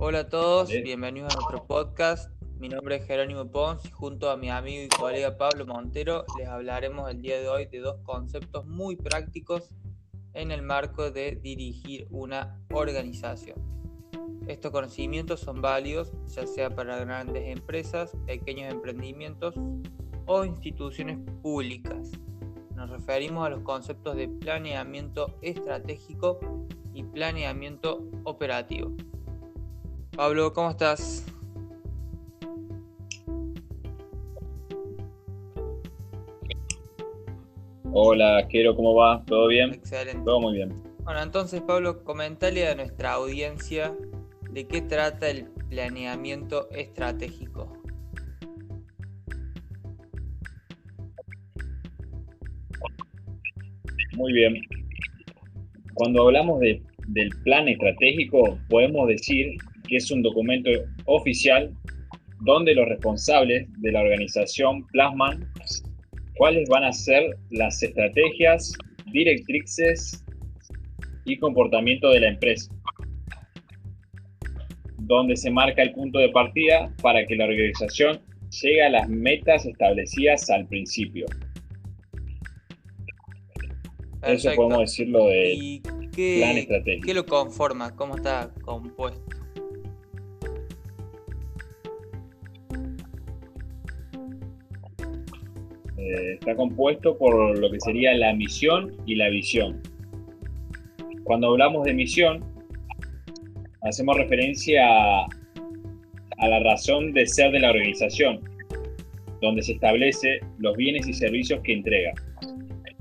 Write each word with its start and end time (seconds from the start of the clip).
Hola 0.00 0.20
a 0.20 0.28
todos, 0.28 0.68
bienvenidos 0.68 1.34
a 1.34 1.40
nuestro 1.40 1.66
podcast. 1.66 2.30
Mi 2.60 2.68
nombre 2.68 2.94
es 2.94 3.04
Jerónimo 3.04 3.50
Pons 3.50 3.84
y 3.84 3.90
junto 3.90 4.30
a 4.30 4.36
mi 4.36 4.48
amigo 4.48 4.84
y 4.84 4.88
colega 4.88 5.36
Pablo 5.36 5.66
Montero 5.66 6.24
les 6.38 6.46
hablaremos 6.46 7.10
el 7.10 7.20
día 7.20 7.40
de 7.40 7.48
hoy 7.48 7.66
de 7.66 7.80
dos 7.80 7.96
conceptos 8.04 8.64
muy 8.64 8.94
prácticos 8.94 9.74
en 10.34 10.52
el 10.52 10.62
marco 10.62 11.10
de 11.10 11.40
dirigir 11.42 12.06
una 12.10 12.60
organización. 12.72 13.58
Estos 14.46 14.70
conocimientos 14.70 15.40
son 15.40 15.60
válidos 15.60 16.12
ya 16.28 16.46
sea 16.46 16.70
para 16.70 16.98
grandes 16.98 17.48
empresas, 17.48 18.16
pequeños 18.24 18.72
emprendimientos 18.72 19.56
o 20.26 20.44
instituciones 20.44 21.18
públicas. 21.42 22.12
Nos 22.76 22.88
referimos 22.88 23.44
a 23.44 23.50
los 23.50 23.62
conceptos 23.62 24.14
de 24.14 24.28
planeamiento 24.28 25.36
estratégico 25.42 26.38
y 26.94 27.02
planeamiento 27.02 28.08
operativo. 28.22 28.94
Pablo, 30.18 30.52
¿cómo 30.52 30.70
estás? 30.70 31.24
Hola, 37.92 38.44
Quiero, 38.50 38.74
¿cómo 38.74 38.96
va? 38.96 39.24
¿Todo 39.26 39.46
bien? 39.46 39.74
Excelente. 39.74 40.20
Todo 40.24 40.40
muy 40.40 40.54
bien. 40.54 40.74
Bueno, 41.04 41.22
entonces, 41.22 41.60
Pablo, 41.60 42.02
comentale 42.02 42.66
a 42.66 42.74
nuestra 42.74 43.12
audiencia 43.12 43.96
de 44.50 44.66
qué 44.66 44.80
trata 44.80 45.30
el 45.30 45.44
planeamiento 45.68 46.68
estratégico. 46.72 47.72
Muy 54.16 54.32
bien. 54.32 54.54
Cuando 55.94 56.24
hablamos 56.24 56.58
de, 56.58 56.82
del 57.06 57.28
plan 57.44 57.68
estratégico, 57.68 58.58
podemos 58.68 59.06
decir 59.06 59.56
que 59.88 59.96
es 59.96 60.10
un 60.10 60.22
documento 60.22 60.70
oficial 61.06 61.74
donde 62.40 62.74
los 62.74 62.88
responsables 62.88 63.66
de 63.78 63.92
la 63.92 64.00
organización 64.00 64.86
plasman 64.88 65.50
cuáles 66.36 66.68
van 66.68 66.84
a 66.84 66.92
ser 66.92 67.36
las 67.50 67.82
estrategias, 67.82 68.72
directrices 69.12 70.24
y 71.24 71.36
comportamiento 71.38 72.10
de 72.10 72.20
la 72.20 72.28
empresa, 72.28 72.72
donde 74.98 75.36
se 75.36 75.50
marca 75.50 75.82
el 75.82 75.92
punto 75.92 76.20
de 76.20 76.28
partida 76.28 76.94
para 77.02 77.26
que 77.26 77.34
la 77.34 77.46
organización 77.46 78.20
llegue 78.62 78.82
a 78.82 78.90
las 78.90 79.08
metas 79.08 79.66
establecidas 79.66 80.48
al 80.50 80.66
principio. 80.68 81.26
Eso 84.22 84.50
podemos 84.54 84.80
decirlo 84.80 85.26
del 85.26 85.80
plan 86.14 86.56
estratégico. 86.56 87.06
¿Qué 87.06 87.14
lo 87.14 87.26
conforma? 87.26 87.94
¿Cómo 87.94 88.16
está 88.16 88.52
compuesto? 88.62 89.37
Eh, 95.98 96.34
está 96.34 96.54
compuesto 96.54 97.18
por 97.18 97.58
lo 97.58 97.70
que 97.70 97.80
sería 97.80 98.14
la 98.14 98.32
misión 98.32 98.96
y 99.04 99.16
la 99.16 99.28
visión. 99.30 99.82
Cuando 101.24 101.48
hablamos 101.48 101.84
de 101.84 101.92
misión, 101.92 102.44
hacemos 103.82 104.16
referencia 104.16 104.82
a, 104.86 105.28
la 106.48 106.60
razón 106.60 107.12
de 107.12 107.26
ser 107.26 107.50
de 107.50 107.58
la 107.60 107.70
organización, 107.70 108.40
donde 109.40 109.62
se 109.62 109.72
establece 109.72 110.38
los 110.58 110.76
bienes 110.76 111.08
y 111.08 111.12
servicios 111.12 111.60
que 111.64 111.72
entrega, 111.72 112.12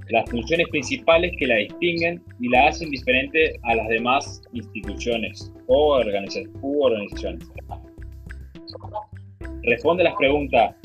las 0.09 0.27
funciones 0.29 0.67
principales 0.69 1.33
que 1.37 1.45
la 1.45 1.55
distinguen 1.57 2.23
y 2.39 2.49
la 2.49 2.67
hacen 2.67 2.89
diferente 2.89 3.59
a 3.61 3.75
las 3.75 3.87
demás 3.89 4.41
instituciones 4.53 5.53
o 5.67 5.99
organizaciones. 5.99 7.47
Responde 9.63 10.01
a 10.01 10.05
las 10.05 10.15
preguntas, 10.15 10.75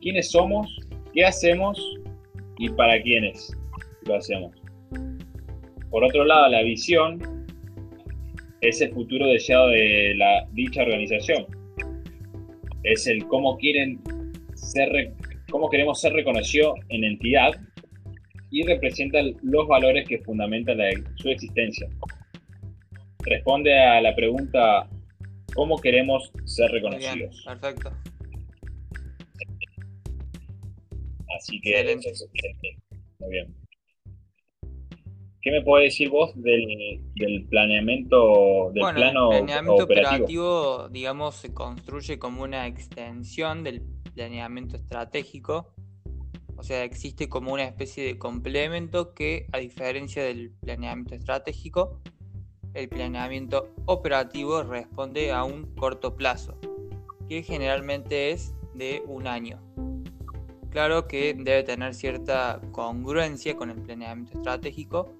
¿quiénes 0.00 0.30
somos? 0.30 0.81
¿Qué 1.12 1.24
hacemos 1.24 1.78
y 2.58 2.70
para 2.70 3.00
quiénes 3.02 3.54
lo 4.06 4.16
hacemos? 4.16 4.52
Por 5.90 6.04
otro 6.04 6.24
lado, 6.24 6.48
la 6.48 6.62
visión 6.62 7.20
es 8.62 8.80
el 8.80 8.92
futuro 8.92 9.26
deseado 9.26 9.68
de 9.68 10.14
la 10.16 10.46
dicha 10.52 10.82
organización. 10.82 11.46
Es 12.82 13.06
el 13.06 13.26
cómo 13.26 13.58
quieren 13.58 14.00
ser, 14.54 15.12
cómo 15.50 15.68
queremos 15.68 16.00
ser 16.00 16.14
reconocidos 16.14 16.78
en 16.88 17.04
entidad 17.04 17.50
y 18.50 18.62
representa 18.62 19.18
los 19.42 19.68
valores 19.68 20.08
que 20.08 20.18
fundamentan 20.20 20.78
su 21.16 21.28
existencia. 21.28 21.88
Responde 23.18 23.78
a 23.78 24.00
la 24.00 24.14
pregunta 24.14 24.88
¿cómo 25.54 25.78
queremos 25.78 26.32
ser 26.44 26.70
reconocidos? 26.70 27.44
perfecto. 27.46 27.92
Así 31.42 31.60
que 31.60 31.98
muy 33.18 33.30
bien. 33.30 33.54
¿Qué 35.40 35.50
me 35.50 35.60
puede 35.62 35.84
decir 35.84 36.08
vos 36.08 36.30
del, 36.36 37.02
planeamiento 37.50 38.70
del 38.72 38.94
plano 38.94 39.32
el 39.32 39.44
planeamiento 39.44 39.84
operativo? 39.84 40.88
digamos, 40.88 41.34
se 41.34 41.52
construye 41.52 42.20
como 42.20 42.44
una 42.44 42.68
extensión 42.68 43.64
del 43.64 43.82
planeamiento 44.14 44.76
estratégico. 44.76 45.74
O 46.56 46.62
sea, 46.62 46.84
existe 46.84 47.28
como 47.28 47.52
una 47.52 47.64
especie 47.64 48.04
de 48.04 48.18
complemento 48.18 49.14
que, 49.14 49.46
a 49.50 49.58
diferencia 49.58 50.22
del 50.22 50.52
planeamiento 50.60 51.16
estratégico, 51.16 52.00
el 52.74 52.88
planeamiento 52.88 53.74
operativo 53.86 54.62
responde 54.62 55.32
a 55.32 55.42
un 55.42 55.74
corto 55.74 56.14
plazo, 56.14 56.56
que 57.28 57.42
generalmente 57.42 58.30
es 58.30 58.54
de 58.74 59.02
un 59.08 59.26
año. 59.26 59.60
Claro 60.72 61.06
que 61.06 61.34
debe 61.34 61.62
tener 61.64 61.94
cierta 61.94 62.58
congruencia 62.72 63.54
con 63.54 63.68
el 63.68 63.76
planeamiento 63.76 64.38
estratégico, 64.38 65.12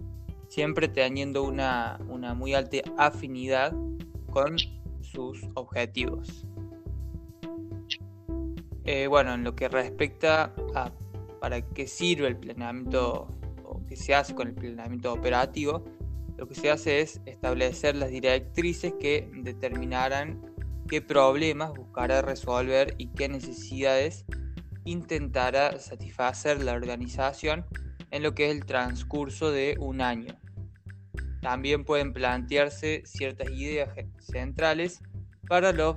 siempre 0.48 0.88
teniendo 0.88 1.42
una, 1.42 1.98
muy 2.34 2.54
alta 2.54 2.78
afinidad 2.96 3.74
con 4.30 4.56
sus 5.02 5.46
objetivos. 5.52 6.46
Eh, 8.84 9.06
bueno, 9.08 9.34
en 9.34 9.44
lo 9.44 9.54
que 9.54 9.68
respecta 9.68 10.54
a 10.74 10.90
para 11.38 11.60
qué 11.60 11.86
sirve 11.86 12.28
el 12.28 12.36
planeamiento 12.36 13.28
o 13.64 13.84
qué 13.86 13.96
se 13.96 14.14
hace 14.14 14.34
con 14.34 14.48
el 14.48 14.54
planeamiento 14.54 15.12
operativo, 15.12 15.84
lo 16.38 16.48
que 16.48 16.54
se 16.54 16.70
hace 16.70 17.00
es 17.00 17.20
establecer 17.26 17.94
las 17.94 18.10
directrices 18.10 18.94
que 18.98 19.28
determinarán 19.34 20.40
qué 20.88 21.02
problemas 21.02 21.74
buscará 21.74 22.22
resolver 22.22 22.94
y 22.96 23.08
qué 23.08 23.28
necesidades 23.28 24.24
intentará 24.84 25.78
satisfacer 25.78 26.62
la 26.62 26.72
organización 26.72 27.66
en 28.10 28.22
lo 28.22 28.34
que 28.34 28.50
es 28.50 28.56
el 28.56 28.64
transcurso 28.64 29.50
de 29.50 29.76
un 29.78 30.00
año. 30.00 30.36
También 31.40 31.84
pueden 31.84 32.12
plantearse 32.12 33.02
ciertas 33.04 33.50
ideas 33.50 33.90
centrales 34.20 35.00
para 35.48 35.72
los 35.72 35.96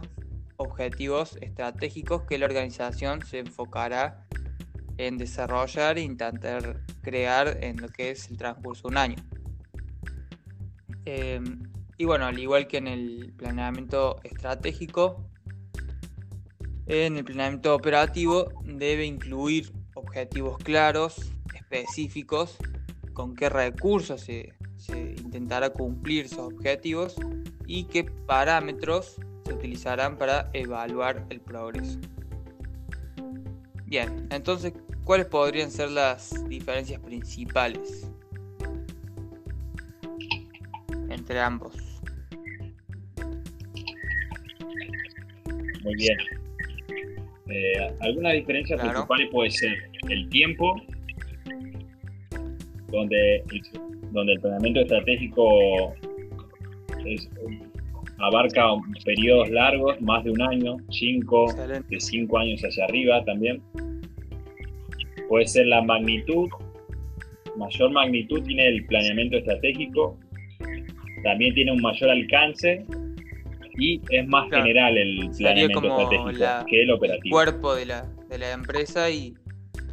objetivos 0.58 1.38
estratégicos 1.42 2.24
que 2.24 2.38
la 2.38 2.46
organización 2.46 3.26
se 3.26 3.40
enfocará 3.40 4.26
en 4.98 5.18
desarrollar 5.18 5.98
e 5.98 6.02
intentar 6.02 6.82
crear 7.02 7.58
en 7.62 7.82
lo 7.82 7.90
que 7.90 8.12
es 8.12 8.30
el 8.30 8.38
transcurso 8.38 8.88
de 8.88 8.92
un 8.94 8.98
año. 8.98 9.16
Em, 11.06 11.64
y 11.98 12.06
bueno, 12.06 12.26
al 12.26 12.40
igual 12.40 12.68
que 12.68 12.78
en 12.78 12.88
el 12.88 13.34
planeamiento 13.38 14.20
estratégico, 14.24 15.30
en 16.88 17.18
el 17.18 17.24
planeamiento 17.24 17.74
operativo 17.74 18.52
debe 18.64 19.06
incluir 19.06 19.72
objetivos 19.96 20.58
claros, 20.60 21.32
específicos, 21.56 22.58
con 23.14 23.36
qué 23.36 23.50
recursos 23.50 24.22
se, 24.22 24.54
intentará 25.18 25.72
cumplir 25.72 26.26
esos 26.26 26.54
objetivos 26.54 27.16
y 27.66 27.86
qué 27.86 28.04
parámetros 28.04 29.16
se 29.46 29.54
utilizarán 29.54 30.18
para 30.18 30.50
evaluar 30.54 31.26
el 31.30 31.42
progreso. 31.42 32.00
Bien, 33.86 34.28
entonces, 34.30 34.74
¿cuáles 35.04 35.26
podrían 35.26 35.72
ser 35.72 35.90
las 35.90 36.48
diferencias 36.48 37.02
principales 37.02 38.08
entre 41.10 41.40
ambos? 41.40 41.74
Muy 45.84 45.96
bien. 45.96 46.45
Eh, 47.48 47.74
alguna 48.02 48.32
diferencia 48.32 48.76
principal 48.78 49.30
puede 49.32 49.52
ser 49.52 49.74
el 50.10 50.28
tiempo, 50.30 50.76
donde, 52.88 53.44
donde 54.12 54.34
el 54.34 54.40
planeamiento 54.40 54.82
estratégico 54.82 55.94
abarca 58.20 58.64
periodos 59.04 59.50
largos, 59.50 60.02
más 60.02 60.24
de 60.24 60.32
un 60.32 60.42
año, 60.42 60.78
cinco, 60.90 61.54
de 61.54 62.00
cinco 62.00 62.40
años 62.40 62.62
hacia 62.62 62.86
arriba 62.86 63.24
también. 63.26 63.62
Puede 65.30 65.48
ser 65.48 65.68
la 65.68 65.82
magnitud, 65.84 66.50
mayor 67.58 67.92
magnitud 67.92 68.42
tiene 68.44 68.68
el 68.68 68.86
planeamiento 68.86 69.38
estratégico, 69.38 70.18
también 71.24 71.54
tiene 71.54 71.72
un 71.72 71.82
mayor 71.82 72.10
alcance 72.10 72.86
y 73.78 74.02
es 74.10 74.28
más 74.28 74.48
Claro. 74.50 74.64
general 74.64 74.98
el 74.98 75.30
planeamiento 75.38 75.82
como 75.82 76.02
estratégico 76.02 76.32
la- 76.32 76.66
que 76.70 76.76
el 76.78 76.90
el 76.90 76.92
operativo. 76.92 77.34
cuerpo 77.36 77.76
de 77.76 77.86
la, 77.86 78.02
de 78.30 78.38
la 78.38 78.52
empresa 78.52 79.10
y 79.10 79.36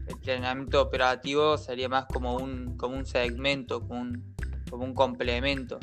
el 0.09 0.17
planeamiento 0.19 0.81
operativo 0.83 1.57
sería 1.59 1.89
más 1.89 2.07
como 2.07 2.37
un, 2.37 2.77
como 2.77 2.97
un 2.97 3.07
segmento, 3.07 3.81
como 3.87 4.01
un, 4.01 4.35
como 4.71 4.85
un 4.85 4.95
complemento 4.95 5.79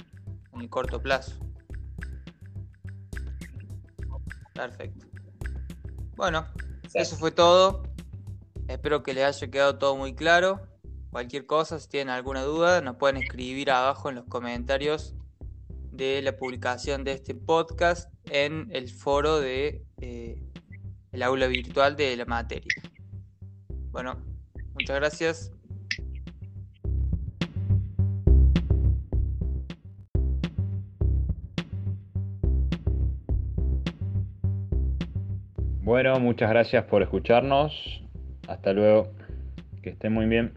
en 0.54 0.62
el 0.62 0.70
corto 0.70 1.02
plazo. 1.02 1.40
Perfecto. 4.54 5.06
Bueno, 6.16 6.46
eso 6.94 7.16
fue 7.16 7.32
todo. 7.32 7.84
Espero 8.68 9.04
que 9.04 9.14
les 9.14 9.24
haya 9.26 9.50
quedado 9.52 9.78
todo 9.78 9.96
muy 9.96 10.14
claro. 10.14 10.62
Cualquier 11.12 11.46
cosa, 11.46 11.80
si 11.80 11.90
tienen 11.90 12.10
alguna 12.14 12.44
duda, 12.44 12.82
nos 12.82 12.98
pueden 12.98 13.18
escribir 13.18 13.72
abajo 13.72 14.10
en 14.10 14.16
los 14.16 14.26
comentarios 14.26 15.16
de 16.00 16.22
la 16.22 16.38
publicación 16.38 17.04
de 17.04 17.12
este 17.12 17.36
podcast 17.36 18.10
en 18.32 18.70
el 18.72 18.88
foro 18.90 19.42
de 19.42 19.84
eh, 20.00 20.42
el 21.12 21.24
aula 21.24 21.48
virtual 21.48 21.98
de 21.98 22.16
la 22.16 22.24
materia. 22.24 22.74
Bueno, 23.92 24.16
muchas 24.74 24.96
gracias. 24.96 25.52
Bueno, 35.82 36.18
muchas 36.22 36.50
gracias 36.50 36.86
por 36.86 37.02
escucharnos. 37.02 37.74
Hasta 38.48 38.72
luego. 38.72 39.12
Que 39.82 39.90
estén 39.90 40.14
muy 40.14 40.28
bien. 40.28 40.54